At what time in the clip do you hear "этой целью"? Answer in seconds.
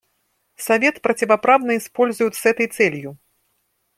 2.47-3.19